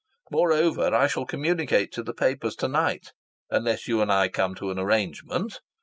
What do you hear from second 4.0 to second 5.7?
and I come to an arrangement.